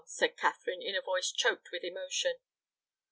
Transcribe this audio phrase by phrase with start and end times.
[0.07, 2.37] said Catherine, in a voice choked with emotion.